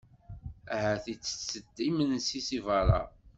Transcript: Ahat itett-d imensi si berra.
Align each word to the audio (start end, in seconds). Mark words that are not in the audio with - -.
Ahat 0.75 1.03
itett-d 1.13 1.77
imensi 1.87 2.41
si 2.47 2.59
berra. 2.65 3.01